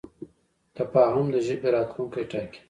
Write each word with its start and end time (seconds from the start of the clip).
تفاهم 0.77 1.25
د 1.33 1.35
ژبې 1.47 1.69
راتلونکی 1.75 2.23
ټاکي. 2.31 2.59